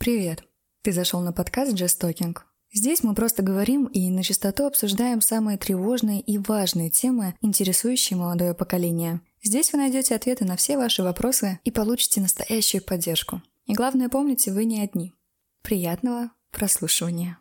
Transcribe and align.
Привет! 0.00 0.44
Ты 0.80 0.92
зашел 0.92 1.20
на 1.20 1.30
подкаст 1.30 1.74
Just 1.74 2.00
Talking. 2.00 2.34
Здесь 2.72 3.02
мы 3.02 3.14
просто 3.14 3.42
говорим 3.42 3.84
и 3.84 4.08
на 4.08 4.22
чистоту 4.22 4.64
обсуждаем 4.64 5.20
самые 5.20 5.58
тревожные 5.58 6.22
и 6.22 6.38
важные 6.38 6.88
темы, 6.88 7.34
интересующие 7.42 8.16
молодое 8.16 8.54
поколение. 8.54 9.20
Здесь 9.42 9.74
вы 9.74 9.78
найдете 9.78 10.14
ответы 10.14 10.46
на 10.46 10.56
все 10.56 10.78
ваши 10.78 11.02
вопросы 11.02 11.60
и 11.64 11.70
получите 11.70 12.22
настоящую 12.22 12.82
поддержку. 12.82 13.42
И 13.66 13.74
главное, 13.74 14.08
помните, 14.08 14.52
вы 14.52 14.64
не 14.64 14.80
одни. 14.80 15.12
Приятного 15.60 16.30
прослушивания. 16.50 17.38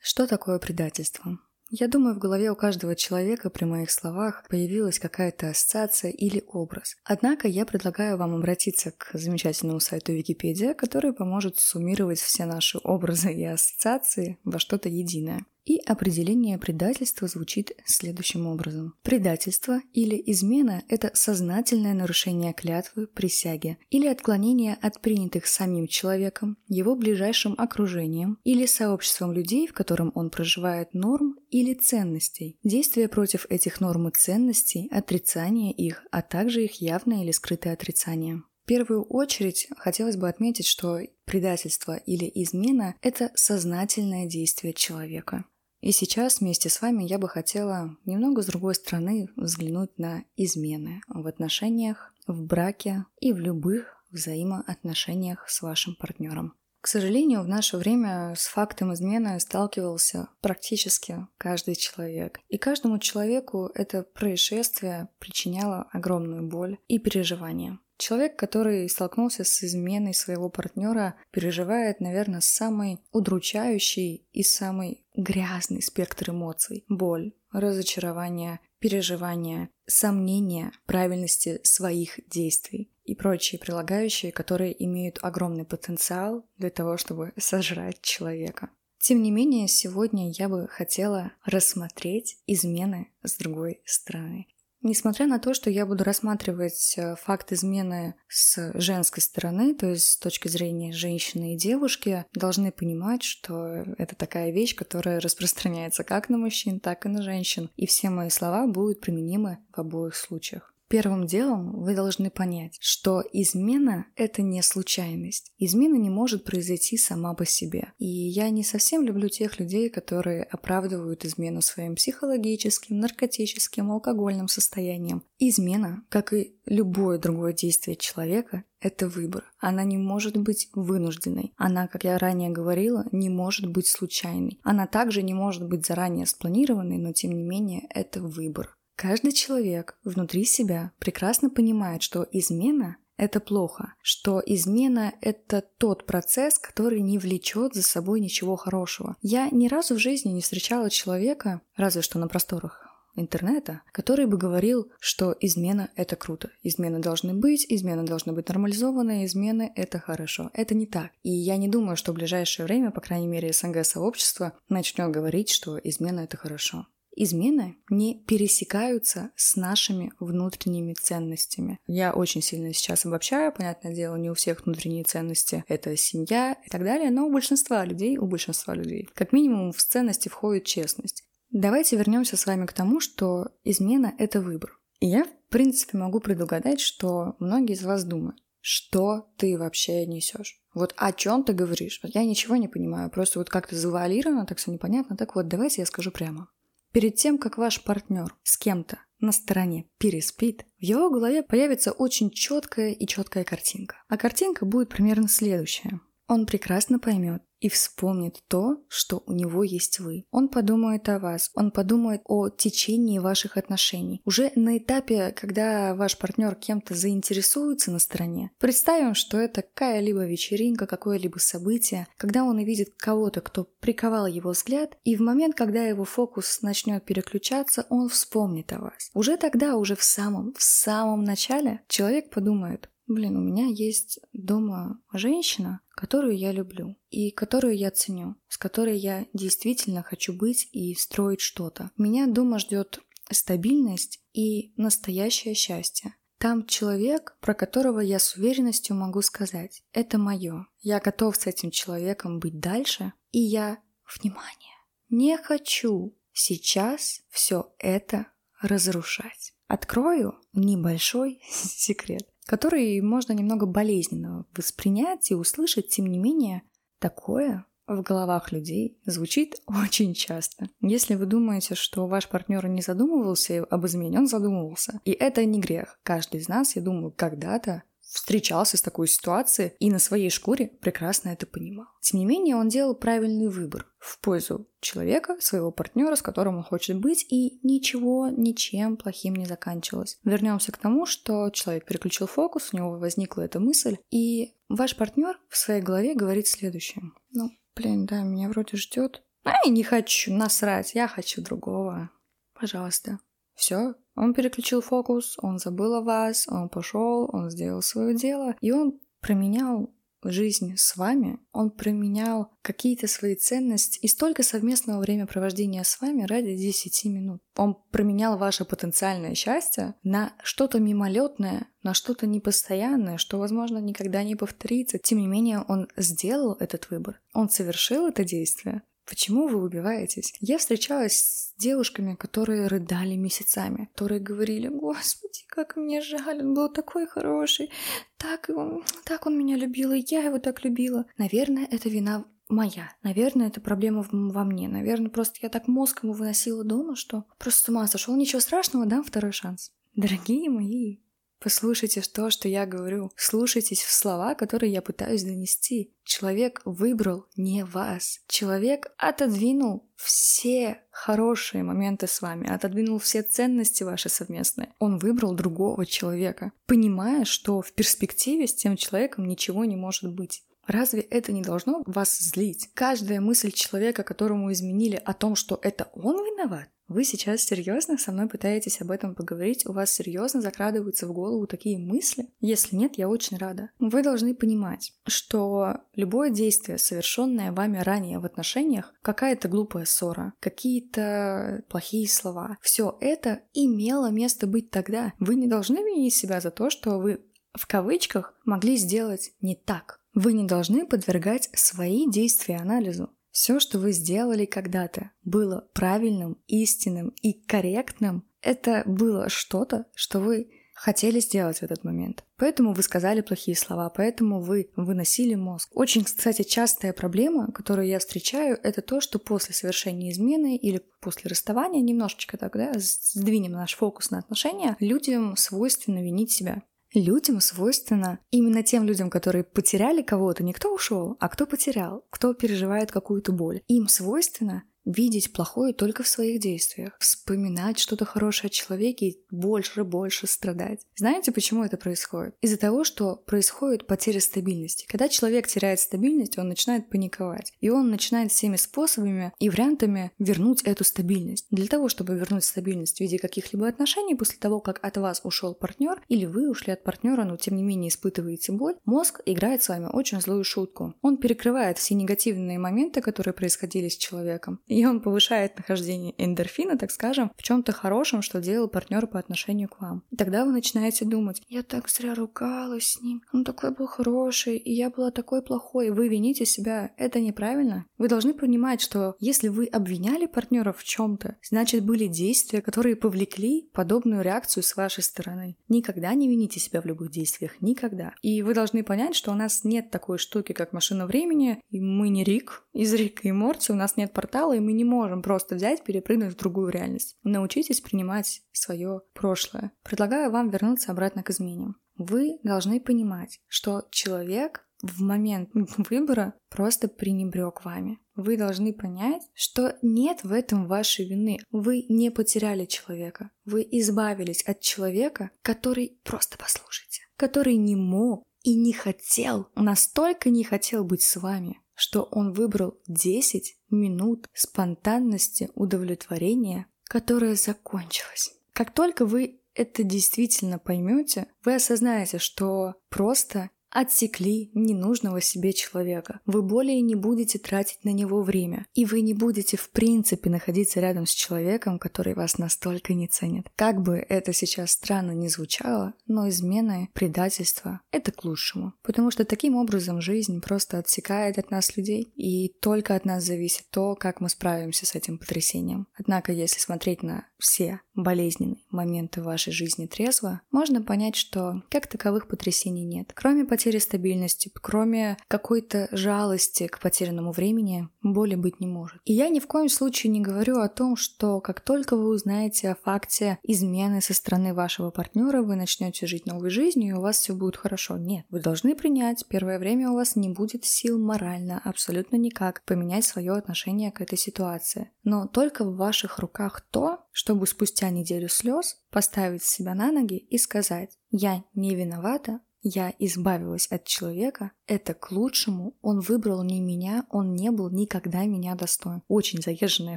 Что 0.00 0.26
такое 0.26 0.58
предательство? 0.58 1.38
Я 1.72 1.86
думаю, 1.86 2.16
в 2.16 2.18
голове 2.18 2.50
у 2.50 2.56
каждого 2.56 2.96
человека 2.96 3.48
при 3.48 3.64
моих 3.64 3.92
словах 3.92 4.44
появилась 4.48 4.98
какая-то 4.98 5.50
ассоциация 5.50 6.10
или 6.10 6.42
образ. 6.48 6.96
Однако 7.04 7.46
я 7.46 7.64
предлагаю 7.64 8.16
вам 8.16 8.34
обратиться 8.34 8.90
к 8.90 9.10
замечательному 9.12 9.78
сайту 9.78 10.12
Википедия, 10.12 10.74
который 10.74 11.12
поможет 11.12 11.58
суммировать 11.58 12.18
все 12.18 12.44
наши 12.44 12.80
образы 12.82 13.32
и 13.32 13.44
ассоциации 13.44 14.36
во 14.42 14.58
что-то 14.58 14.88
единое. 14.88 15.46
И 15.64 15.78
определение 15.86 16.58
предательства 16.58 17.28
звучит 17.28 17.72
следующим 17.84 18.46
образом. 18.46 18.94
Предательство 19.02 19.80
или 19.92 20.20
измена– 20.26 20.82
это 20.88 21.10
сознательное 21.14 21.94
нарушение 21.94 22.52
клятвы, 22.52 23.06
присяги 23.06 23.78
или 23.90 24.06
отклонение 24.06 24.78
от 24.80 25.00
принятых 25.00 25.46
самим 25.46 25.86
человеком, 25.86 26.56
его 26.66 26.96
ближайшим 26.96 27.54
окружением 27.58 28.38
или 28.42 28.66
сообществом 28.66 29.32
людей, 29.32 29.66
в 29.66 29.72
котором 29.72 30.12
он 30.14 30.30
проживает 30.30 30.94
норм 30.94 31.36
или 31.50 31.74
ценностей, 31.74 32.58
действие 32.64 33.08
против 33.08 33.46
этих 33.50 33.80
норм 33.80 34.08
и 34.08 34.12
ценностей, 34.12 34.88
отрицание 34.90 35.72
их, 35.72 36.04
а 36.10 36.22
также 36.22 36.64
их 36.64 36.80
явное 36.80 37.22
или 37.22 37.32
скрытое 37.32 37.74
отрицание. 37.74 38.42
В 38.62 38.66
первую 38.66 39.02
очередь 39.02 39.68
хотелось 39.76 40.16
бы 40.16 40.28
отметить, 40.28 40.66
что 40.66 41.00
предательство 41.24 41.96
или 41.96 42.30
измена– 42.34 42.94
это 43.02 43.30
сознательное 43.34 44.26
действие 44.26 44.72
человека. 44.72 45.44
И 45.80 45.92
сейчас 45.92 46.40
вместе 46.40 46.68
с 46.68 46.82
вами 46.82 47.04
я 47.04 47.18
бы 47.18 47.28
хотела 47.28 47.96
немного 48.04 48.42
с 48.42 48.46
другой 48.46 48.74
стороны 48.74 49.28
взглянуть 49.36 49.98
на 49.98 50.24
измены 50.36 51.00
в 51.08 51.26
отношениях, 51.26 52.12
в 52.26 52.42
браке 52.42 53.06
и 53.18 53.32
в 53.32 53.38
любых 53.38 54.04
взаимоотношениях 54.10 55.48
с 55.48 55.62
вашим 55.62 55.94
партнером. 55.94 56.54
К 56.80 56.86
сожалению, 56.86 57.42
в 57.42 57.48
наше 57.48 57.76
время 57.76 58.34
с 58.34 58.46
фактом 58.46 58.94
измены 58.94 59.38
сталкивался 59.38 60.28
практически 60.40 61.26
каждый 61.36 61.74
человек. 61.74 62.40
И 62.48 62.56
каждому 62.56 62.98
человеку 62.98 63.70
это 63.74 64.02
происшествие 64.02 65.08
причиняло 65.18 65.88
огромную 65.92 66.48
боль 66.48 66.78
и 66.88 66.98
переживания. 66.98 67.78
Человек, 68.00 68.36
который 68.36 68.88
столкнулся 68.88 69.44
с 69.44 69.62
изменой 69.62 70.14
своего 70.14 70.48
партнера, 70.48 71.16
переживает, 71.30 72.00
наверное, 72.00 72.40
самый 72.40 72.98
удручающий 73.12 74.26
и 74.32 74.42
самый 74.42 75.04
грязный 75.14 75.82
спектр 75.82 76.30
эмоций. 76.30 76.86
Боль, 76.88 77.34
разочарование, 77.52 78.60
переживания, 78.78 79.68
сомнения 79.86 80.72
правильности 80.86 81.60
своих 81.62 82.18
действий 82.26 82.90
и 83.04 83.14
прочие 83.14 83.58
прилагающие, 83.58 84.32
которые 84.32 84.82
имеют 84.82 85.18
огромный 85.20 85.66
потенциал 85.66 86.46
для 86.56 86.70
того, 86.70 86.96
чтобы 86.96 87.34
сожрать 87.36 88.00
человека. 88.00 88.70
Тем 88.98 89.22
не 89.22 89.30
менее, 89.30 89.68
сегодня 89.68 90.30
я 90.30 90.48
бы 90.48 90.68
хотела 90.68 91.32
рассмотреть 91.44 92.38
измены 92.46 93.08
с 93.22 93.36
другой 93.36 93.82
стороны. 93.84 94.46
Несмотря 94.82 95.26
на 95.26 95.38
то, 95.38 95.52
что 95.52 95.68
я 95.68 95.84
буду 95.84 96.04
рассматривать 96.04 96.94
э, 96.96 97.14
факт 97.16 97.52
измены 97.52 98.14
с 98.28 98.72
женской 98.74 99.22
стороны, 99.22 99.74
то 99.74 99.86
есть 99.90 100.06
с 100.06 100.18
точки 100.18 100.48
зрения 100.48 100.92
женщины 100.92 101.54
и 101.54 101.58
девушки, 101.58 102.24
должны 102.32 102.72
понимать, 102.72 103.22
что 103.22 103.84
это 103.98 104.16
такая 104.16 104.52
вещь, 104.52 104.74
которая 104.74 105.20
распространяется 105.20 106.02
как 106.02 106.30
на 106.30 106.38
мужчин, 106.38 106.80
так 106.80 107.04
и 107.04 107.10
на 107.10 107.20
женщин, 107.20 107.70
и 107.76 107.86
все 107.86 108.08
мои 108.08 108.30
слова 108.30 108.66
будут 108.66 109.00
применимы 109.00 109.58
в 109.70 109.80
обоих 109.80 110.16
случаях. 110.16 110.69
Первым 110.90 111.24
делом 111.24 111.84
вы 111.84 111.94
должны 111.94 112.30
понять, 112.30 112.76
что 112.80 113.22
измена– 113.32 114.06
это 114.16 114.42
не 114.42 114.60
случайность. 114.60 115.52
Измена 115.56 115.94
не 115.94 116.10
может 116.10 116.42
произойти 116.42 116.96
сама 116.96 117.32
по 117.34 117.44
себе. 117.44 117.92
И 117.98 118.08
я 118.08 118.50
не 118.50 118.64
совсем 118.64 119.04
люблю 119.04 119.28
тех 119.28 119.60
людей, 119.60 119.88
которые 119.88 120.42
оправдывают 120.42 121.24
измену 121.24 121.62
своим 121.62 121.94
психологическим, 121.94 122.98
наркотическим, 122.98 123.92
алкогольным 123.92 124.48
состоянием. 124.48 125.22
Измена, 125.38 126.02
как 126.08 126.32
и 126.32 126.56
любое 126.66 127.18
другое 127.18 127.52
действие 127.52 127.96
человека, 127.96 128.64
это 128.80 129.08
выбор. 129.08 129.44
Она 129.60 129.84
не 129.84 129.96
может 129.96 130.36
быть 130.38 130.70
вынужденной. 130.74 131.52
Она, 131.56 131.86
как 131.86 132.02
я 132.02 132.18
ранее 132.18 132.50
говорила, 132.50 133.06
не 133.12 133.28
может 133.28 133.66
быть 133.66 133.86
случайной. 133.86 134.58
Она 134.64 134.88
также 134.88 135.22
не 135.22 135.34
может 135.34 135.68
быть 135.68 135.86
заранее 135.86 136.26
спланированной, 136.26 136.98
но 136.98 137.12
тем 137.12 137.30
не 137.30 137.44
менее 137.44 137.86
это 137.90 138.20
выбор. 138.20 138.76
Каждый 139.00 139.32
человек 139.32 139.96
внутри 140.04 140.44
себя 140.44 140.92
прекрасно 140.98 141.48
понимает, 141.48 142.02
что 142.02 142.26
измена– 142.32 142.98
это 143.16 143.40
плохо, 143.40 143.94
что 144.02 144.42
измена– 144.44 145.14
это 145.22 145.64
тот 145.78 146.04
процесс, 146.04 146.58
который 146.58 147.00
не 147.00 147.16
влечет 147.16 147.72
за 147.72 147.82
собой 147.82 148.20
ничего 148.20 148.56
хорошего. 148.56 149.16
Я 149.22 149.48
ни 149.52 149.68
разу 149.68 149.94
в 149.94 149.98
жизни 149.98 150.28
не 150.28 150.42
встречала 150.42 150.90
человека, 150.90 151.62
разве 151.76 152.02
что 152.02 152.18
на 152.18 152.28
просторах 152.28 152.86
интернета, 153.14 153.80
который 153.90 154.26
бы 154.26 154.36
говорил, 154.36 154.92
что 155.00 155.34
измена– 155.40 155.88
это 155.96 156.14
круто, 156.14 156.50
измены 156.62 156.98
должны 156.98 157.32
быть, 157.32 157.64
измены 157.70 158.02
должны 158.02 158.34
быть 158.34 158.50
нормализованы, 158.50 159.24
измены– 159.24 159.72
это 159.76 159.98
хорошо. 159.98 160.50
Это 160.52 160.74
не 160.74 160.84
так. 160.84 161.10
И 161.22 161.30
я 161.30 161.56
не 161.56 161.68
думаю, 161.68 161.96
что 161.96 162.12
в 162.12 162.16
ближайшее 162.16 162.66
время, 162.66 162.90
по 162.90 163.00
крайней 163.00 163.28
мере, 163.28 163.54
СНГ-сообщество 163.54 164.52
начнет 164.68 165.10
говорить, 165.10 165.48
что 165.48 165.78
измена– 165.78 166.20
это 166.30 166.36
хорошо 166.36 166.86
измены 167.14 167.76
не 167.88 168.22
пересекаются 168.24 169.30
с 169.36 169.56
нашими 169.56 170.12
внутренними 170.20 170.94
ценностями. 170.94 171.78
Я 171.86 172.12
очень 172.12 172.42
сильно 172.42 172.72
сейчас 172.72 173.06
обобщаю, 173.06 173.52
понятное 173.52 173.94
дело, 173.94 174.16
не 174.16 174.30
у 174.30 174.34
всех 174.34 174.64
внутренние 174.64 175.04
ценности— 175.04 175.64
это 175.68 175.96
семья 175.96 176.56
и 176.64 176.68
так 176.68 176.84
далее, 176.84 177.10
но 177.10 177.26
у 177.26 177.32
большинства 177.32 177.84
людей, 177.84 178.18
у 178.18 178.26
большинства 178.26 178.74
людей, 178.74 179.08
как 179.14 179.32
минимум 179.32 179.72
в 179.72 179.82
ценности 179.82 180.28
входит 180.28 180.64
честность. 180.64 181.24
Давайте 181.50 181.96
вернемся 181.96 182.36
с 182.36 182.46
вами 182.46 182.66
к 182.66 182.72
тому, 182.72 183.00
что 183.00 183.48
измена— 183.64 184.14
это 184.18 184.40
выбор. 184.40 184.78
И 185.00 185.06
я, 185.06 185.24
в 185.24 185.50
принципе, 185.50 185.98
могу 185.98 186.20
предугадать, 186.20 186.80
что 186.80 187.34
многие 187.38 187.72
из 187.72 187.82
вас 187.82 188.04
думают, 188.04 188.40
что 188.60 189.26
ты 189.36 189.58
вообще 189.58 190.06
несешь? 190.06 190.60
Вот 190.74 190.94
о 190.96 191.12
чем 191.12 191.42
ты 191.42 191.54
говоришь? 191.54 192.00
Я 192.04 192.24
ничего 192.24 192.56
не 192.56 192.68
понимаю, 192.68 193.10
просто 193.10 193.38
вот 193.38 193.48
как-то 193.48 193.74
завуалировано, 193.74 194.46
так 194.46 194.58
все 194.58 194.70
непонятно. 194.70 195.16
Так 195.16 195.34
вот, 195.34 195.48
давайте 195.48 195.82
я 195.82 195.86
скажу 195.86 196.10
прямо. 196.10 196.48
Перед 196.92 197.16
тем, 197.16 197.38
как 197.38 197.56
ваш 197.56 197.82
партнер 197.82 198.34
с 198.42 198.56
кем-то 198.56 198.98
на 199.20 199.32
стороне 199.32 199.88
переспит, 199.98 200.64
в 200.78 200.82
его 200.82 201.10
голове 201.10 201.42
появится 201.42 201.92
очень 201.92 202.30
четкая 202.30 202.90
и 202.92 203.06
четкая 203.06 203.44
картинка. 203.44 203.96
А 204.08 204.16
картинка 204.16 204.64
будет 204.64 204.88
примерно 204.88 205.28
следующая. 205.28 206.00
Он 206.26 206.46
прекрасно 206.46 206.98
поймет, 206.98 207.42
и 207.60 207.68
вспомнит 207.68 208.42
то, 208.48 208.82
что 208.88 209.22
у 209.26 209.32
него 209.32 209.62
есть 209.64 210.00
вы. 210.00 210.24
Он 210.30 210.48
подумает 210.48 211.08
о 211.08 211.18
вас, 211.18 211.50
он 211.54 211.70
подумает 211.70 212.22
о 212.24 212.48
течении 212.48 213.18
ваших 213.18 213.56
отношений. 213.56 214.22
Уже 214.24 214.50
на 214.56 214.78
этапе, 214.78 215.32
когда 215.32 215.94
ваш 215.94 216.18
партнер 216.18 216.54
кем-то 216.54 216.94
заинтересуется 216.94 217.90
на 217.90 217.98
стороне, 217.98 218.50
представим, 218.58 219.14
что 219.14 219.38
это 219.38 219.62
какая-либо 219.62 220.26
вечеринка, 220.26 220.86
какое-либо 220.86 221.38
событие, 221.38 222.06
когда 222.16 222.44
он 222.44 222.58
увидит 222.58 222.94
кого-то, 222.96 223.40
кто 223.40 223.64
приковал 223.80 224.26
его 224.26 224.50
взгляд, 224.50 224.96
и 225.04 225.16
в 225.16 225.20
момент, 225.20 225.54
когда 225.54 225.84
его 225.84 226.04
фокус 226.04 226.62
начнет 226.62 227.04
переключаться, 227.04 227.86
он 227.88 228.08
вспомнит 228.08 228.72
о 228.72 228.80
вас. 228.80 229.10
Уже 229.14 229.36
тогда, 229.36 229.76
уже 229.76 229.96
в 229.96 230.02
самом, 230.02 230.52
в 230.54 230.62
самом 230.62 231.24
начале 231.24 231.80
человек 231.88 232.30
подумает, 232.30 232.89
блин, 233.10 233.36
у 233.36 233.40
меня 233.40 233.66
есть 233.66 234.20
дома 234.32 235.00
женщина, 235.12 235.80
которую 235.90 236.38
я 236.38 236.52
люблю 236.52 236.96
и 237.10 237.30
которую 237.30 237.76
я 237.76 237.90
ценю, 237.90 238.36
с 238.48 238.56
которой 238.56 238.96
я 238.96 239.26
действительно 239.32 240.02
хочу 240.02 240.32
быть 240.32 240.68
и 240.72 240.94
строить 240.94 241.40
что-то. 241.40 241.90
Меня 241.96 242.26
дома 242.26 242.58
ждет 242.58 243.00
стабильность 243.30 244.20
и 244.32 244.72
настоящее 244.76 245.54
счастье. 245.54 246.14
Там 246.38 246.66
человек, 246.66 247.36
про 247.40 247.52
которого 247.52 248.00
я 248.00 248.18
с 248.18 248.36
уверенностью 248.36 248.96
могу 248.96 249.20
сказать, 249.22 249.82
это 249.92 250.16
мое. 250.16 250.66
Я 250.78 251.00
готов 251.00 251.36
с 251.36 251.46
этим 251.46 251.70
человеком 251.70 252.38
быть 252.38 252.60
дальше, 252.60 253.12
и 253.30 253.40
я, 253.40 253.78
внимание, 254.18 254.76
не 255.10 255.36
хочу 255.36 256.16
сейчас 256.32 257.22
все 257.28 257.74
это 257.78 258.28
разрушать. 258.62 259.52
Открою 259.66 260.40
небольшой 260.52 261.42
секрет 261.50 262.26
который 262.50 263.00
можно 263.00 263.32
немного 263.32 263.64
болезненно 263.64 264.44
воспринять 264.56 265.30
и 265.30 265.36
услышать, 265.36 265.86
тем 265.86 266.06
не 266.06 266.18
менее, 266.18 266.62
такое 266.98 267.64
в 267.86 268.02
головах 268.02 268.50
людей 268.50 268.98
звучит 269.06 269.62
очень 269.68 270.14
часто. 270.14 270.68
Если 270.80 271.14
вы 271.14 271.26
думаете, 271.26 271.76
что 271.76 272.08
ваш 272.08 272.28
партнер 272.28 272.66
не 272.66 272.82
задумывался 272.82 273.62
об 273.62 273.86
измене, 273.86 274.18
он 274.18 274.26
задумывался. 274.26 275.00
И 275.04 275.12
это 275.12 275.44
не 275.44 275.60
грех. 275.60 276.00
Каждый 276.02 276.40
из 276.40 276.48
нас, 276.48 276.74
я 276.74 276.82
думаю, 276.82 277.12
когда-то 277.12 277.84
встречался 278.10 278.76
с 278.76 278.82
такой 278.82 279.08
ситуацией 279.08 279.72
и 279.78 279.90
на 279.90 279.98
своей 279.98 280.30
шкуре 280.30 280.66
прекрасно 280.80 281.30
это 281.30 281.46
понимал. 281.46 281.86
Тем 282.00 282.20
не 282.20 282.26
менее, 282.26 282.56
он 282.56 282.68
делал 282.68 282.94
правильный 282.94 283.48
выбор 283.48 283.86
в 283.98 284.18
пользу 284.20 284.68
человека, 284.80 285.36
своего 285.40 285.70
партнера, 285.70 286.16
с 286.16 286.22
которым 286.22 286.56
он 286.56 286.64
хочет 286.64 286.98
быть, 286.98 287.24
и 287.30 287.60
ничего 287.62 288.28
ничем 288.28 288.96
плохим 288.96 289.36
не 289.36 289.46
заканчивалось. 289.46 290.18
Вернемся 290.24 290.72
к 290.72 290.78
тому, 290.78 291.06
что 291.06 291.50
человек 291.50 291.86
переключил 291.86 292.26
фокус, 292.26 292.70
у 292.72 292.76
него 292.76 292.98
возникла 292.98 293.42
эта 293.42 293.60
мысль, 293.60 293.98
и 294.10 294.54
ваш 294.68 294.96
партнер 294.96 295.38
в 295.48 295.56
своей 295.56 295.82
голове 295.82 296.14
говорит 296.14 296.48
следующее. 296.48 297.04
Ну, 297.30 297.50
блин, 297.76 298.06
да, 298.06 298.22
меня 298.22 298.48
вроде 298.48 298.76
ждет. 298.76 299.22
А 299.44 299.52
я 299.64 299.70
не 299.70 299.82
хочу, 299.82 300.32
насрать, 300.34 300.94
я 300.94 301.06
хочу 301.08 301.42
другого. 301.42 302.10
Пожалуйста. 302.58 303.20
Все, 303.54 303.94
он 304.20 304.34
переключил 304.34 304.82
фокус, 304.82 305.36
он 305.40 305.58
забыл 305.58 305.94
о 305.94 306.02
вас, 306.02 306.46
он 306.46 306.68
пошел, 306.68 307.28
он 307.32 307.50
сделал 307.50 307.80
свое 307.80 308.14
дело, 308.14 308.54
и 308.60 308.70
он 308.70 309.00
променял 309.20 309.90
жизнь 310.22 310.74
с 310.76 310.98
вами, 310.98 311.38
он 311.52 311.70
променял 311.70 312.52
какие-то 312.60 313.06
свои 313.06 313.34
ценности 313.34 313.98
и 314.00 314.08
столько 314.08 314.42
совместного 314.42 315.00
времяпровождения 315.00 315.82
с 315.82 315.98
вами 316.00 316.24
ради 316.24 316.54
10 316.54 317.04
минут. 317.06 317.40
Он 317.56 317.76
променял 317.90 318.36
ваше 318.36 318.66
потенциальное 318.66 319.34
счастье 319.34 319.94
на 320.02 320.34
что-то 320.42 320.78
мимолетное, 320.78 321.68
на 321.82 321.94
что-то 321.94 322.26
непостоянное, 322.26 323.16
что, 323.16 323.38
возможно, 323.38 323.78
никогда 323.78 324.22
не 324.22 324.36
повторится. 324.36 324.98
Тем 324.98 325.18
не 325.18 325.26
менее, 325.26 325.64
он 325.66 325.88
сделал 325.96 326.56
этот 326.60 326.90
выбор. 326.90 327.20
Он 327.32 327.48
совершил 327.48 328.06
это 328.06 328.24
действие. 328.24 328.82
Почему 329.10 329.48
вы 329.48 329.60
убиваетесь? 329.60 330.32
Я 330.40 330.58
встречалась 330.58 331.16
с 331.16 331.54
девушками, 331.58 332.14
которые 332.14 332.68
рыдали 332.68 333.16
месяцами, 333.16 333.90
которые 333.92 334.20
говорили, 334.20 334.68
господи, 334.68 335.40
как 335.48 335.74
мне 335.74 336.00
жаль, 336.00 336.38
он 336.40 336.54
был 336.54 336.68
такой 336.68 337.08
хороший, 337.08 337.70
так 338.16 338.48
он, 338.48 338.84
так 339.04 339.26
он 339.26 339.36
меня 339.36 339.56
любил, 339.56 339.90
и 339.90 340.04
я 340.06 340.22
его 340.22 340.38
так 340.38 340.62
любила. 340.62 341.06
Наверное, 341.18 341.66
это 341.68 341.88
вина 341.88 342.24
моя. 342.48 342.92
Наверное, 343.02 343.48
это 343.48 343.60
проблема 343.60 344.06
во 344.12 344.44
мне. 344.44 344.68
Наверное, 344.68 345.10
просто 345.10 345.40
я 345.42 345.48
так 345.48 345.66
мозг 345.66 346.04
ему 346.04 346.12
выносила 346.12 346.62
дома, 346.62 346.94
что 346.94 347.24
просто 347.36 347.64
с 347.64 347.68
ума 347.68 347.88
сошел. 347.88 348.14
Ничего 348.14 348.38
страшного, 348.38 348.86
дам 348.86 349.02
второй 349.02 349.32
шанс. 349.32 349.72
Дорогие 349.96 350.48
мои, 350.48 350.98
Послушайте 351.42 352.02
то, 352.02 352.28
что 352.28 352.48
я 352.48 352.66
говорю. 352.66 353.10
Слушайтесь 353.16 353.82
в 353.82 353.90
слова, 353.90 354.34
которые 354.34 354.72
я 354.72 354.82
пытаюсь 354.82 355.24
донести. 355.24 355.94
Человек 356.04 356.60
выбрал 356.66 357.24
не 357.34 357.64
вас. 357.64 358.20
Человек 358.28 358.88
отодвинул 358.98 359.88
все 359.96 360.82
хорошие 360.90 361.62
моменты 361.62 362.06
с 362.06 362.20
вами, 362.20 362.50
отодвинул 362.50 362.98
все 362.98 363.22
ценности 363.22 363.84
ваши 363.84 364.10
совместные. 364.10 364.74
Он 364.78 364.98
выбрал 364.98 365.34
другого 365.34 365.86
человека, 365.86 366.52
понимая, 366.66 367.24
что 367.24 367.62
в 367.62 367.72
перспективе 367.72 368.46
с 368.46 368.54
тем 368.54 368.76
человеком 368.76 369.24
ничего 369.24 369.64
не 369.64 369.76
может 369.76 370.12
быть. 370.12 370.42
Разве 370.66 371.00
это 371.00 371.32
не 371.32 371.42
должно 371.42 371.82
вас 371.86 372.18
злить? 372.18 372.70
Каждая 372.74 373.20
мысль 373.20 373.50
человека, 373.50 374.02
которому 374.02 374.52
изменили 374.52 375.00
о 375.04 375.14
том, 375.14 375.34
что 375.34 375.58
это 375.62 375.88
он 375.94 376.16
виноват, 376.16 376.68
вы 376.90 377.04
сейчас 377.04 377.42
серьезно 377.42 377.98
со 377.98 378.10
мной 378.10 378.28
пытаетесь 378.28 378.80
об 378.80 378.90
этом 378.90 379.14
поговорить? 379.14 379.64
У 379.64 379.72
вас 379.72 379.92
серьезно 379.92 380.40
закрадываются 380.40 381.06
в 381.06 381.12
голову 381.12 381.46
такие 381.46 381.78
мысли? 381.78 382.26
Если 382.40 382.74
нет, 382.74 382.98
я 382.98 383.08
очень 383.08 383.36
рада. 383.36 383.70
Вы 383.78 384.02
должны 384.02 384.34
понимать, 384.34 384.92
что 385.06 385.76
любое 385.94 386.30
действие, 386.30 386.78
совершенное 386.78 387.52
вами 387.52 387.78
ранее 387.78 388.18
в 388.18 388.24
отношениях, 388.24 388.92
какая-то 389.02 389.46
глупая 389.46 389.84
ссора, 389.84 390.32
какие-то 390.40 391.62
плохие 391.68 392.08
слова, 392.08 392.58
все 392.60 392.98
это 393.00 393.42
имело 393.54 394.10
место 394.10 394.48
быть 394.48 394.72
тогда. 394.72 395.12
Вы 395.20 395.36
не 395.36 395.46
должны 395.46 395.76
винить 395.76 396.16
себя 396.16 396.40
за 396.40 396.50
то, 396.50 396.70
что 396.70 396.98
вы 396.98 397.20
в 397.54 397.68
кавычках 397.68 398.34
могли 398.44 398.76
сделать 398.76 399.32
не 399.40 399.54
так. 399.54 399.99
Вы 400.14 400.32
не 400.32 400.44
должны 400.44 400.86
подвергать 400.86 401.50
свои 401.54 402.10
действия 402.10 402.56
анализу. 402.56 403.10
Все, 403.30 403.60
что 403.60 403.78
вы 403.78 403.92
сделали 403.92 404.44
когда-то, 404.44 405.12
было 405.24 405.68
правильным, 405.72 406.38
истинным 406.46 407.10
и 407.22 407.32
корректным. 407.32 408.24
Это 408.42 408.82
было 408.86 409.28
что-то, 409.28 409.86
что 409.94 410.18
вы 410.18 410.50
хотели 410.80 411.20
сделать 411.20 411.58
в 411.58 411.62
этот 411.62 411.84
момент. 411.84 412.24
Поэтому 412.38 412.72
вы 412.72 412.82
сказали 412.82 413.20
плохие 413.20 413.54
слова, 413.54 413.90
поэтому 413.90 414.40
вы 414.40 414.70
выносили 414.76 415.34
мозг. 415.34 415.68
Очень, 415.72 416.04
кстати, 416.04 416.42
частая 416.42 416.94
проблема, 416.94 417.52
которую 417.52 417.86
я 417.86 417.98
встречаю, 417.98 418.58
это 418.62 418.80
то, 418.80 419.02
что 419.02 419.18
после 419.18 419.54
совершения 419.54 420.10
измены 420.10 420.56
или 420.56 420.82
после 421.02 421.28
расставания, 421.28 421.82
немножечко 421.82 422.38
тогда 422.38 422.72
сдвинем 422.76 423.52
наш 423.52 423.74
фокус 423.74 424.10
на 424.10 424.20
отношения, 424.20 424.76
людям 424.80 425.36
свойственно 425.36 426.02
винить 426.02 426.32
себя. 426.32 426.62
Людям 426.92 427.40
свойственно, 427.40 428.18
именно 428.30 428.64
тем 428.64 428.84
людям, 428.84 429.10
которые 429.10 429.44
потеряли 429.44 430.02
кого-то, 430.02 430.42
не 430.42 430.52
кто 430.52 430.74
ушел, 430.74 431.16
а 431.20 431.28
кто 431.28 431.46
потерял, 431.46 432.04
кто 432.10 432.34
переживает 432.34 432.90
какую-то 432.90 433.30
боль. 433.30 433.62
Им 433.68 433.86
свойственно 433.86 434.64
видеть 434.84 435.32
плохое 435.32 435.72
только 435.72 436.02
в 436.02 436.08
своих 436.08 436.40
действиях, 436.40 436.96
вспоминать 436.98 437.78
что-то 437.78 438.04
хорошее 438.04 438.48
о 438.48 438.50
человеке 438.50 439.08
и 439.08 439.24
больше 439.30 439.84
больше 439.84 440.26
страдать. 440.26 440.80
Знаете, 440.96 441.32
почему 441.32 441.64
это 441.64 441.76
происходит? 441.76 442.34
Из-за 442.40 442.56
того, 442.56 442.84
что 442.84 443.16
происходит 443.16 443.86
потеря 443.86 444.20
стабильности. 444.20 444.86
Когда 444.88 445.08
человек 445.08 445.46
теряет 445.46 445.80
стабильность, 445.80 446.38
он 446.38 446.48
начинает 446.48 446.88
паниковать. 446.90 447.52
И 447.60 447.70
он 447.70 447.90
начинает 447.90 448.32
всеми 448.32 448.56
способами 448.56 449.32
и 449.38 449.48
вариантами 449.48 450.12
вернуть 450.18 450.62
эту 450.62 450.84
стабильность. 450.84 451.46
Для 451.50 451.66
того, 451.66 451.88
чтобы 451.88 452.14
вернуть 452.14 452.44
стабильность 452.44 452.98
в 452.98 453.00
виде 453.00 453.18
каких-либо 453.18 453.68
отношений 453.68 454.14
после 454.14 454.38
того, 454.38 454.60
как 454.60 454.78
от 454.84 454.96
вас 454.96 455.20
ушел 455.24 455.54
партнер, 455.54 456.02
или 456.08 456.26
вы 456.26 456.50
ушли 456.50 456.72
от 456.72 456.82
партнера, 456.82 457.24
но 457.24 457.36
тем 457.36 457.56
не 457.56 457.62
менее 457.62 457.88
испытываете 457.88 458.52
боль, 458.52 458.76
мозг 458.84 459.20
играет 459.26 459.62
с 459.62 459.68
вами 459.68 459.86
очень 459.92 460.20
злую 460.20 460.44
шутку. 460.44 460.94
Он 461.02 461.16
перекрывает 461.18 461.78
все 461.78 461.94
негативные 461.94 462.58
моменты, 462.58 463.00
которые 463.00 463.34
происходили 463.34 463.88
с 463.88 463.96
человеком, 463.96 464.60
и 464.70 464.86
он 464.86 465.00
повышает 465.00 465.56
нахождение 465.56 466.14
эндорфина, 466.16 466.78
так 466.78 466.92
скажем, 466.92 467.32
в 467.36 467.42
чем-то 467.42 467.72
хорошем, 467.72 468.22
что 468.22 468.40
делал 468.40 468.68
партнер 468.68 469.06
по 469.08 469.18
отношению 469.18 469.68
к 469.68 469.80
вам. 469.80 470.04
И 470.10 470.16
тогда 470.16 470.44
вы 470.44 470.52
начинаете 470.52 471.04
думать, 471.04 471.42
я 471.48 471.64
так 471.64 471.88
зря 471.88 472.14
ругалась 472.14 472.92
с 472.92 473.02
ним, 473.02 473.22
он 473.32 473.44
такой 473.44 473.72
был 473.72 473.86
хороший, 473.86 474.56
и 474.56 474.72
я 474.72 474.90
была 474.90 475.10
такой 475.10 475.42
плохой, 475.42 475.90
вы 475.90 476.08
вините 476.08 476.46
себя, 476.46 476.92
это 476.96 477.20
неправильно. 477.20 477.84
Вы 477.98 478.08
должны 478.08 478.32
понимать, 478.32 478.80
что 478.80 479.16
если 479.18 479.48
вы 479.48 479.66
обвиняли 479.66 480.26
партнера 480.26 480.72
в 480.72 480.84
чем-то, 480.84 481.36
значит 481.42 481.84
были 481.84 482.06
действия, 482.06 482.62
которые 482.62 482.94
повлекли 482.94 483.68
подобную 483.72 484.22
реакцию 484.22 484.62
с 484.62 484.76
вашей 484.76 485.02
стороны. 485.02 485.56
Никогда 485.68 486.14
не 486.14 486.28
вините 486.28 486.60
себя 486.60 486.80
в 486.80 486.86
любых 486.86 487.10
действиях, 487.10 487.60
никогда. 487.60 488.14
И 488.22 488.42
вы 488.42 488.54
должны 488.54 488.84
понять, 488.84 489.16
что 489.16 489.32
у 489.32 489.34
нас 489.34 489.64
нет 489.64 489.90
такой 489.90 490.18
штуки, 490.18 490.52
как 490.52 490.72
машина 490.72 491.06
времени, 491.06 491.60
и 491.70 491.80
мы 491.80 492.08
не 492.08 492.22
Рик 492.22 492.62
из 492.72 492.94
Рика 492.94 493.26
и 493.26 493.32
Морти, 493.32 493.72
у 493.72 493.74
нас 493.76 493.96
нет 493.96 494.12
портала, 494.12 494.59
и 494.60 494.62
мы 494.62 494.74
не 494.74 494.84
можем 494.84 495.22
просто 495.22 495.54
взять, 495.54 495.82
перепрыгнуть 495.82 496.34
в 496.34 496.36
другую 496.36 496.70
реальность. 496.70 497.16
Научитесь 497.24 497.80
принимать 497.80 498.42
свое 498.52 499.00
прошлое. 499.14 499.72
Предлагаю 499.82 500.30
вам 500.30 500.50
вернуться 500.50 500.92
обратно 500.92 501.22
к 501.22 501.30
изменам. 501.30 501.76
Вы 501.96 502.38
должны 502.42 502.78
понимать, 502.78 503.40
что 503.46 503.88
человек 503.90 504.66
в 504.82 505.00
момент 505.00 505.50
выбора 505.90 506.34
просто 506.50 506.88
пренебрег 506.88 507.64
вами. 507.64 507.98
Вы 508.14 508.36
должны 508.36 508.74
понять, 508.74 509.22
что 509.34 509.78
нет 509.80 510.24
в 510.24 510.32
этом 510.32 510.66
вашей 510.66 511.08
вины. 511.08 511.38
Вы 511.50 511.86
не 511.88 512.10
потеряли 512.10 512.66
человека. 512.66 513.30
Вы 513.46 513.66
избавились 513.70 514.42
от 514.42 514.60
человека, 514.60 515.30
который, 515.42 515.98
просто 516.04 516.36
послушайте, 516.38 517.02
который 517.16 517.56
не 517.56 517.76
мог 517.76 518.24
и 518.42 518.54
не 518.54 518.72
хотел, 518.72 519.48
настолько 519.54 520.30
не 520.30 520.44
хотел 520.44 520.84
быть 520.84 521.02
с 521.02 521.16
вами, 521.16 521.60
что 521.80 522.02
он 522.02 522.34
выбрал 522.34 522.78
10 522.88 523.56
минут 523.70 524.28
спонтанности 524.34 525.48
удовлетворения, 525.54 526.66
которое 526.84 527.36
закончилось. 527.36 528.34
Как 528.52 528.74
только 528.74 529.06
вы 529.06 529.40
это 529.54 529.82
действительно 529.82 530.58
поймете, 530.58 531.28
вы 531.42 531.54
осознаете, 531.54 532.18
что 532.18 532.74
просто 532.90 533.48
отсекли 533.70 534.50
ненужного 534.54 535.20
себе 535.20 535.52
человека. 535.52 536.20
Вы 536.26 536.42
более 536.42 536.80
не 536.80 536.94
будете 536.94 537.38
тратить 537.38 537.84
на 537.84 537.90
него 537.90 538.22
время. 538.22 538.66
И 538.74 538.84
вы 538.84 539.00
не 539.00 539.14
будете 539.14 539.56
в 539.56 539.70
принципе 539.70 540.30
находиться 540.30 540.80
рядом 540.80 541.06
с 541.06 541.10
человеком, 541.10 541.78
который 541.78 542.14
вас 542.14 542.38
настолько 542.38 542.94
не 542.94 543.06
ценит. 543.06 543.46
Как 543.56 543.80
бы 543.80 544.04
это 544.08 544.32
сейчас 544.32 544.72
странно 544.72 545.12
не 545.12 545.28
звучало, 545.28 545.94
но 546.06 546.28
измены, 546.28 546.88
предательство— 546.92 547.80
это 547.92 548.12
к 548.12 548.24
лучшему. 548.24 548.74
Потому 548.82 549.10
что 549.10 549.24
таким 549.24 549.56
образом 549.56 550.00
жизнь 550.00 550.40
просто 550.40 550.78
отсекает 550.78 551.38
от 551.38 551.50
нас 551.50 551.76
людей, 551.76 552.12
и 552.16 552.52
только 552.60 552.94
от 552.94 553.04
нас 553.04 553.24
зависит 553.24 553.64
то, 553.70 553.94
как 553.94 554.20
мы 554.20 554.28
справимся 554.28 554.86
с 554.86 554.94
этим 554.94 555.18
потрясением. 555.18 555.86
Однако, 555.94 556.32
если 556.32 556.58
смотреть 556.58 557.02
на 557.02 557.26
все 557.40 557.80
болезненные 557.94 558.58
моменты 558.70 559.22
вашей 559.22 559.52
жизни 559.52 559.86
трезво, 559.86 560.40
можно 560.50 560.82
понять, 560.82 561.16
что 561.16 561.62
как 561.70 561.86
таковых 561.86 562.28
потрясений 562.28 562.84
нет. 562.84 563.12
Кроме 563.14 563.44
потери 563.44 563.78
стабильности, 563.78 564.50
кроме 564.54 565.16
какой-то 565.28 565.88
жалости 565.92 566.66
к 566.66 566.78
потерянному 566.80 567.32
времени, 567.32 567.88
боли 568.02 568.34
быть 568.34 568.60
не 568.60 568.66
может. 568.66 569.00
И 569.04 569.12
я 569.12 569.28
ни 569.28 569.40
в 569.40 569.46
коем 569.46 569.68
случае 569.68 570.12
не 570.12 570.20
говорю 570.20 570.60
о 570.60 570.68
том, 570.68 570.96
что 570.96 571.40
как 571.40 571.60
только 571.60 571.96
вы 571.96 572.08
узнаете 572.08 572.70
о 572.70 572.74
факте 572.74 573.38
измены 573.42 574.00
со 574.00 574.14
стороны 574.14 574.54
вашего 574.54 574.90
партнера, 574.90 575.42
вы 575.42 575.56
начнете 575.56 576.06
жить 576.06 576.26
новой 576.26 576.50
жизнью, 576.50 576.94
и 576.94 576.98
у 576.98 577.00
вас 577.00 577.18
все 577.18 577.34
будет 577.34 577.56
хорошо. 577.56 577.96
Нет, 577.98 578.24
вы 578.30 578.40
должны 578.40 578.74
принять, 578.74 579.26
первое 579.28 579.58
время 579.58 579.90
у 579.90 579.94
вас 579.94 580.16
не 580.16 580.28
будет 580.28 580.64
сил 580.64 580.98
морально, 580.98 581.60
абсолютно 581.64 582.16
никак 582.16 582.64
поменять 582.64 583.04
свое 583.04 583.32
отношение 583.32 583.90
к 583.90 584.00
этой 584.00 584.18
ситуации. 584.18 584.90
Но 585.04 585.26
только 585.26 585.64
в 585.64 585.76
ваших 585.76 586.18
руках 586.18 586.60
то, 586.70 587.00
чтобы 587.12 587.46
спустя 587.46 587.90
неделю 587.90 588.28
слез 588.28 588.80
поставить 588.90 589.42
себя 589.42 589.74
на 589.74 589.92
ноги 589.92 590.16
и 590.16 590.38
сказать 590.38 590.98
«Я 591.10 591.44
не 591.54 591.74
виновата, 591.74 592.40
я 592.62 592.94
избавилась 592.98 593.66
от 593.68 593.84
человека, 593.84 594.52
это 594.66 594.92
к 594.92 595.10
лучшему, 595.10 595.76
он 595.80 596.00
выбрал 596.00 596.44
не 596.44 596.60
меня, 596.60 597.06
он 597.10 597.32
не 597.32 597.50
был 597.50 597.70
никогда 597.70 598.24
меня 598.26 598.54
достоин. 598.54 599.02
Очень 599.08 599.40
заезженная 599.40 599.96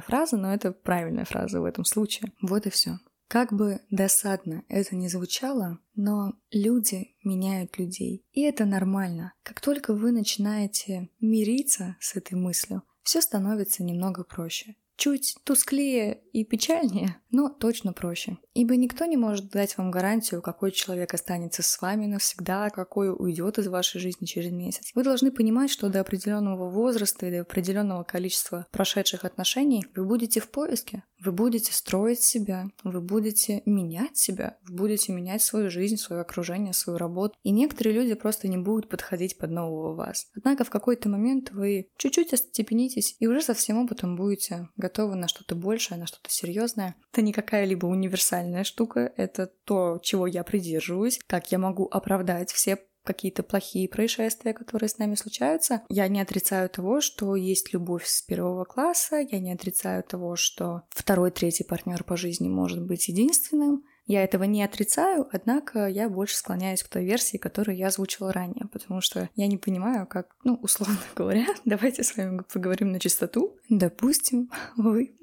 фраза, 0.00 0.36
но 0.36 0.52
это 0.52 0.72
правильная 0.72 1.26
фраза 1.26 1.60
в 1.60 1.64
этом 1.64 1.84
случае. 1.84 2.32
Вот 2.40 2.66
и 2.66 2.70
все. 2.70 2.98
Как 3.28 3.52
бы 3.52 3.80
досадно 3.90 4.64
это 4.68 4.96
ни 4.96 5.08
звучало, 5.08 5.78
но 5.94 6.34
люди 6.50 7.16
меняют 7.22 7.78
людей. 7.78 8.24
И 8.32 8.42
это 8.42 8.64
нормально. 8.64 9.32
Как 9.42 9.60
только 9.60 9.92
вы 9.92 10.12
начинаете 10.12 11.10
мириться 11.20 11.96
с 12.00 12.16
этой 12.16 12.34
мыслью, 12.34 12.82
все 13.02 13.20
становится 13.20 13.82
немного 13.82 14.24
проще. 14.24 14.76
Чуть 14.96 15.36
тусклее 15.44 16.22
и 16.32 16.44
печальнее, 16.44 17.20
но 17.34 17.48
точно 17.48 17.92
проще. 17.92 18.38
Ибо 18.54 18.76
никто 18.76 19.04
не 19.04 19.16
может 19.16 19.50
дать 19.50 19.76
вам 19.76 19.90
гарантию, 19.90 20.40
какой 20.40 20.70
человек 20.70 21.12
останется 21.14 21.62
с 21.62 21.80
вами 21.80 22.06
навсегда, 22.06 22.70
какой 22.70 23.12
уйдет 23.12 23.58
из 23.58 23.66
вашей 23.66 24.00
жизни 24.00 24.26
через 24.26 24.52
месяц. 24.52 24.92
Вы 24.94 25.02
должны 25.02 25.30
понимать, 25.30 25.70
что 25.70 25.88
до 25.88 26.00
определенного 26.00 26.70
возраста 26.70 27.26
и 27.26 27.30
до 27.30 27.40
определенного 27.40 28.04
количества 28.04 28.66
прошедших 28.70 29.24
отношений 29.24 29.84
вы 29.94 30.04
будете 30.04 30.40
в 30.40 30.48
поиске. 30.48 31.02
Вы 31.24 31.32
будете 31.32 31.72
строить 31.72 32.20
себя, 32.20 32.66
вы 32.82 33.00
будете 33.00 33.62
менять 33.64 34.18
себя, 34.18 34.58
вы 34.68 34.76
будете 34.76 35.10
менять 35.10 35.42
свою 35.42 35.70
жизнь, 35.70 35.96
свое 35.96 36.20
окружение, 36.20 36.74
свою 36.74 36.98
работу. 36.98 37.34
И 37.42 37.50
некоторые 37.50 37.94
люди 37.94 38.12
просто 38.12 38.46
не 38.46 38.58
будут 38.58 38.90
подходить 38.90 39.38
под 39.38 39.50
нового 39.50 39.94
вас. 39.94 40.26
Однако 40.36 40.64
в 40.64 40.70
какой-то 40.70 41.08
момент 41.08 41.50
вы 41.50 41.88
чуть-чуть 41.96 42.34
остепенитесь 42.34 43.16
и 43.20 43.26
уже 43.26 43.40
со 43.40 43.54
всем 43.54 43.78
опытом 43.78 44.16
будете 44.16 44.68
готовы 44.76 45.14
на 45.14 45.26
что-то 45.26 45.54
большее, 45.54 45.98
на 45.98 46.06
что-то 46.06 46.28
серьезное. 46.28 46.94
Это 47.10 47.22
не 47.24 47.32
какая-либо 47.32 47.86
универсальная 47.86 48.64
штука, 48.64 49.12
это 49.16 49.46
то, 49.64 49.98
чего 50.02 50.26
я 50.26 50.44
придерживаюсь, 50.44 51.18
как 51.26 51.50
я 51.50 51.58
могу 51.58 51.86
оправдать 51.90 52.52
все 52.52 52.78
какие-то 53.04 53.42
плохие 53.42 53.88
происшествия, 53.88 54.54
которые 54.54 54.88
с 54.88 54.98
нами 54.98 55.14
случаются. 55.14 55.82
Я 55.88 56.08
не 56.08 56.20
отрицаю 56.20 56.68
того, 56.68 57.00
что 57.00 57.36
есть 57.36 57.72
любовь 57.72 58.06
с 58.06 58.22
первого 58.22 58.64
класса, 58.64 59.16
я 59.16 59.38
не 59.38 59.52
отрицаю 59.52 60.02
того, 60.02 60.36
что 60.36 60.82
второй, 60.90 61.30
третий 61.30 61.64
партнер 61.64 62.02
по 62.02 62.16
жизни 62.16 62.48
может 62.48 62.82
быть 62.82 63.08
единственным. 63.08 63.84
Я 64.06 64.22
этого 64.22 64.44
не 64.44 64.62
отрицаю, 64.62 65.26
однако 65.32 65.86
я 65.86 66.10
больше 66.10 66.36
склоняюсь 66.36 66.82
к 66.82 66.88
той 66.88 67.06
версии, 67.06 67.38
которую 67.38 67.76
я 67.78 67.86
озвучила 67.86 68.32
ранее, 68.32 68.66
потому 68.70 69.00
что 69.00 69.30
я 69.34 69.46
не 69.46 69.56
понимаю, 69.56 70.06
как, 70.06 70.36
ну, 70.44 70.58
условно 70.62 70.98
говоря, 71.16 71.46
давайте 71.64 72.02
с 72.02 72.16
вами 72.16 72.42
поговорим 72.52 72.92
на 72.92 73.00
чистоту. 73.00 73.56
Допустим, 73.70 74.50
вы... 74.76 75.16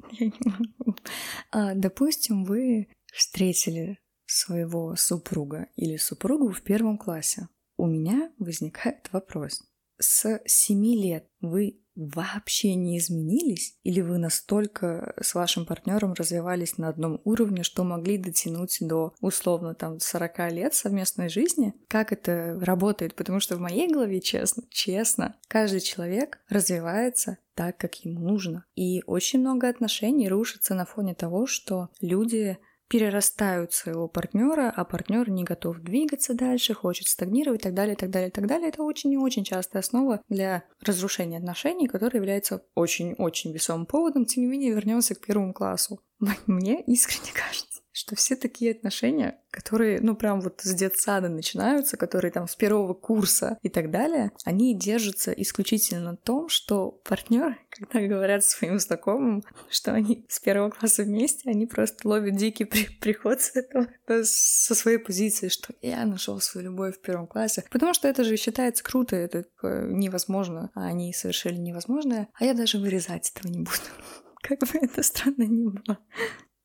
А, 1.51 1.73
допустим, 1.73 2.43
вы 2.43 2.87
встретили 3.13 3.99
своего 4.25 4.95
супруга 4.95 5.67
или 5.75 5.97
супругу 5.97 6.51
в 6.51 6.61
первом 6.61 6.97
классе 6.97 7.47
у 7.81 7.87
меня 7.87 8.31
возникает 8.37 9.09
вопрос. 9.11 9.63
С 10.01 10.41
7 10.46 10.84
лет 10.96 11.27
вы 11.39 11.77
вообще 11.96 12.75
не 12.75 12.98
изменились? 12.98 13.77
Или 13.84 14.01
вы 14.01 14.17
настолько 14.17 15.13
с 15.22 15.36
вашим 15.36 15.65
партнером 15.65 16.13
развивались 16.13 16.77
на 16.77 16.88
одном 16.88 17.22
уровне, 17.24 17.63
что 17.63 17.84
могли 17.84 18.17
дотянуть 18.17 18.77
до 18.81 19.13
условно 19.22 19.75
там 19.75 20.00
40 20.00 20.51
лет 20.51 20.74
совместной 20.74 21.29
жизни? 21.29 21.74
Как 21.88 22.12
это 22.12 22.58
работает? 22.62 23.15
Потому 23.15 23.39
что 23.39 23.55
в 23.55 23.60
моей 23.60 23.91
голове, 23.91 24.22
честно, 24.22 24.63
честно, 24.70 25.36
каждый 25.48 25.81
человек 25.81 26.39
развивается 26.50 27.38
так, 27.53 27.77
как 27.77 27.96
ему 28.05 28.20
нужно. 28.20 28.65
И 28.75 29.03
очень 29.05 29.39
много 29.39 29.70
отношений 29.70 30.29
рушится 30.29 30.74
на 30.74 30.86
фоне 30.86 31.13
того, 31.13 31.46
что 31.46 31.89
люди 32.00 32.58
перерастают 32.91 33.71
своего 33.71 34.10
партнера, 34.10 34.69
а 34.75 34.83
партнер 34.83 35.29
не 35.29 35.45
готов 35.45 35.79
двигаться 35.79 36.33
дальше, 36.33 36.74
хочет 36.74 37.07
стагнировать 37.07 37.62
и 37.62 37.63
так 37.63 37.74
далее, 37.74 37.93
и 37.93 37.98
так 37.98 38.10
далее, 38.10 38.27
и 38.27 38.31
так 38.33 38.48
далее. 38.48 38.67
Это 38.67 38.83
очень 38.83 39.13
и 39.13 39.17
очень 39.17 39.45
частая 39.45 39.81
основа 39.81 40.19
для 40.27 40.65
разрушения 40.81 41.38
отношений, 41.38 41.88
которая 41.88 42.19
является 42.19 42.65
очень-очень 42.75 43.53
весомым 43.53 43.86
поводом. 43.86 44.25
Тем 44.25 44.43
не 44.43 44.50
менее, 44.50 44.74
вернемся 44.74 45.15
к 45.15 45.25
первому 45.25 45.53
классу. 45.53 46.01
Мне 46.48 46.83
искренне 46.83 47.31
кажется, 47.33 47.70
что 47.91 48.15
все 48.15 48.36
такие 48.36 48.71
отношения, 48.71 49.39
которые, 49.51 50.00
ну, 50.01 50.15
прям 50.15 50.41
вот 50.41 50.62
с 50.62 50.74
детсада 50.74 51.29
начинаются, 51.29 51.98
которые 51.98 52.31
там 52.31 52.48
с 52.48 52.55
первого 52.55 52.93
курса 52.93 53.57
и 53.62 53.69
так 53.69 53.91
далее, 53.91 54.31
они 54.45 54.75
держатся 54.75 55.31
исключительно 55.31 56.12
на 56.12 56.17
том, 56.17 56.48
что 56.50 56.91
партнер, 56.91 57.57
когда 57.69 58.07
говорят 58.07 58.43
своим 58.43 58.79
знакомым, 58.79 59.43
что 59.69 59.93
они 59.93 60.25
с 60.29 60.39
первого 60.39 60.69
класса 60.69 61.03
вместе, 61.03 61.50
они 61.50 61.65
просто 61.65 62.07
ловят 62.07 62.36
дикий 62.36 62.65
при 62.65 62.88
приход 63.01 63.41
с 63.41 63.55
этого, 63.55 63.88
со 64.24 64.75
своей 64.75 64.98
позиции, 64.98 65.50
что 65.50 65.74
я 65.81 66.05
нашел 66.05 66.39
свою 66.39 66.67
любовь 66.67 66.98
в 66.98 67.01
первом 67.01 67.27
классе. 67.27 67.63
Потому 67.71 67.93
что 67.93 68.07
это 68.07 68.24
же 68.24 68.38
считается 68.38 68.83
круто, 68.83 69.15
это 69.15 69.43
типа, 69.43 69.83
невозможно, 69.88 70.71
а 70.74 70.86
они 70.86 71.13
совершили 71.13 71.57
невозможное, 71.57 72.29
а 72.33 72.45
я 72.45 72.53
даже 72.53 72.77
вырезать 72.77 73.31
этого 73.36 73.51
не 73.51 73.60
буду. 73.60 73.71
Как 74.41 74.60
бы 74.60 74.67
это 74.74 75.03
странно 75.03 75.43
ни 75.43 75.67
было. 75.67 76.00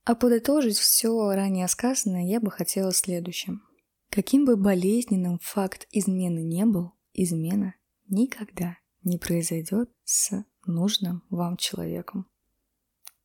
А 0.07 0.15
подытожить 0.15 0.79
все 0.79 1.31
ранее 1.35 1.67
сказанное 1.67 2.25
я 2.25 2.41
бы 2.41 2.49
хотела 2.53 2.93
следующим. 2.93 3.65
Каким 4.09 4.45
бы 4.45 4.57
болезненным 4.57 5.41
факт 5.43 5.89
измены 5.91 6.45
не 6.45 6.65
был, 6.65 6.93
измена 7.13 7.75
никогда 8.09 8.79
не 9.03 9.19
произойдет 9.19 9.91
с 10.05 10.45
нужным 10.65 11.25
вам 11.29 11.57
человеком. 11.57 12.31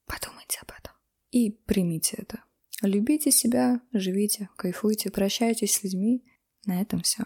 Подумайте 0.07 0.57
об 0.63 0.71
этом 0.71 0.95
и 1.29 1.51
примите 1.51 2.15
это. 2.17 2.43
Любите 2.81 3.29
себя, 3.29 3.79
живите, 3.93 4.49
кайфуйте, 4.55 5.11
прощайтесь 5.11 5.75
с 5.75 5.83
людьми. 5.83 6.25
На 6.65 6.81
этом 6.81 7.01
все. 7.01 7.25